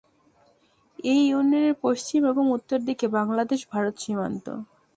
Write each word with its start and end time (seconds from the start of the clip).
এ 1.03 1.15
ইউনিয়নের 1.23 1.75
পশ্চিম 1.83 2.21
এবং 2.25 2.43
উত্তর 2.51 2.79
দিকে 2.85 3.05
বাংলাদেশ-ভারত 3.17 3.95
সীমান্ত। 3.97 4.45